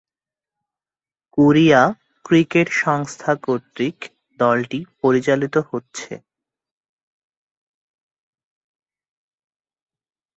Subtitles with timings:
[1.37, 1.81] Korea
[2.25, 3.97] cricket সংস্থা কর্তৃক
[4.39, 6.13] দলটি পরিচালিত হচ্ছে।